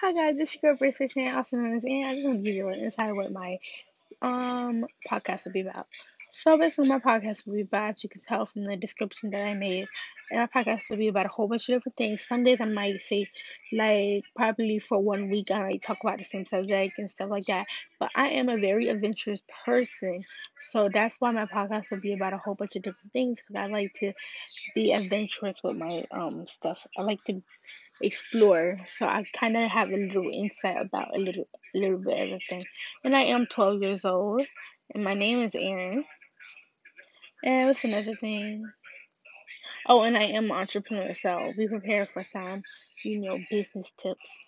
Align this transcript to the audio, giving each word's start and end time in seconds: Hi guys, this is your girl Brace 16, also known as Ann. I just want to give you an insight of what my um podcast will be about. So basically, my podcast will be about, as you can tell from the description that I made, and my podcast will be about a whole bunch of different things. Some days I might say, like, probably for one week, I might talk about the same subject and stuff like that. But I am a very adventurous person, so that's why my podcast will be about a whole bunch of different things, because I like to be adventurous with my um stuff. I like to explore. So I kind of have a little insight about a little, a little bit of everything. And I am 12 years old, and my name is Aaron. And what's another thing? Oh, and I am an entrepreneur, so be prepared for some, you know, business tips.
Hi 0.00 0.12
guys, 0.12 0.36
this 0.36 0.54
is 0.54 0.62
your 0.62 0.72
girl 0.72 0.78
Brace 0.78 0.96
16, 0.96 1.28
also 1.28 1.58
known 1.58 1.74
as 1.74 1.84
Ann. 1.84 2.04
I 2.06 2.14
just 2.14 2.26
want 2.26 2.38
to 2.38 2.42
give 2.42 2.54
you 2.54 2.68
an 2.68 2.80
insight 2.80 3.10
of 3.10 3.16
what 3.16 3.32
my 3.32 3.58
um 4.22 4.86
podcast 5.08 5.44
will 5.44 5.52
be 5.52 5.60
about. 5.60 5.86
So 6.32 6.56
basically, 6.56 6.88
my 6.88 6.98
podcast 6.98 7.46
will 7.46 7.54
be 7.54 7.60
about, 7.62 7.90
as 7.94 8.04
you 8.04 8.08
can 8.10 8.20
tell 8.22 8.46
from 8.46 8.64
the 8.64 8.76
description 8.76 9.30
that 9.30 9.42
I 9.46 9.54
made, 9.54 9.86
and 10.30 10.40
my 10.40 10.46
podcast 10.46 10.82
will 10.88 10.96
be 10.96 11.08
about 11.08 11.26
a 11.26 11.28
whole 11.28 11.48
bunch 11.48 11.68
of 11.68 11.74
different 11.76 11.96
things. 11.96 12.24
Some 12.26 12.44
days 12.44 12.60
I 12.60 12.66
might 12.66 13.00
say, 13.00 13.28
like, 13.72 14.24
probably 14.36 14.78
for 14.78 14.98
one 14.98 15.28
week, 15.28 15.50
I 15.50 15.60
might 15.64 15.82
talk 15.82 15.98
about 16.02 16.18
the 16.18 16.24
same 16.24 16.46
subject 16.46 16.94
and 16.98 17.10
stuff 17.10 17.30
like 17.30 17.46
that. 17.46 17.66
But 17.98 18.10
I 18.14 18.28
am 18.30 18.48
a 18.48 18.56
very 18.58 18.88
adventurous 18.88 19.42
person, 19.64 20.22
so 20.60 20.88
that's 20.92 21.20
why 21.20 21.30
my 21.32 21.46
podcast 21.46 21.90
will 21.90 22.00
be 22.00 22.14
about 22.14 22.32
a 22.32 22.38
whole 22.38 22.54
bunch 22.54 22.76
of 22.76 22.82
different 22.82 23.10
things, 23.12 23.40
because 23.40 23.62
I 23.62 23.66
like 23.66 23.92
to 23.94 24.12
be 24.74 24.92
adventurous 24.92 25.60
with 25.64 25.76
my 25.76 26.04
um 26.12 26.46
stuff. 26.46 26.86
I 26.96 27.02
like 27.02 27.22
to 27.24 27.42
explore. 28.02 28.80
So 28.86 29.06
I 29.06 29.24
kind 29.34 29.56
of 29.56 29.70
have 29.70 29.90
a 29.90 29.96
little 29.96 30.30
insight 30.32 30.80
about 30.80 31.14
a 31.16 31.18
little, 31.18 31.48
a 31.74 31.78
little 31.78 31.98
bit 31.98 32.14
of 32.14 32.20
everything. 32.20 32.64
And 33.04 33.16
I 33.16 33.22
am 33.24 33.46
12 33.46 33.82
years 33.82 34.04
old, 34.04 34.46
and 34.94 35.04
my 35.04 35.14
name 35.14 35.40
is 35.40 35.54
Aaron. 35.54 36.04
And 37.44 37.68
what's 37.68 37.84
another 37.84 38.14
thing? 38.16 38.70
Oh, 39.86 40.02
and 40.02 40.16
I 40.16 40.24
am 40.24 40.46
an 40.46 40.50
entrepreneur, 40.52 41.14
so 41.14 41.52
be 41.56 41.68
prepared 41.68 42.10
for 42.10 42.22
some, 42.22 42.62
you 43.04 43.20
know, 43.20 43.40
business 43.50 43.92
tips. 43.98 44.30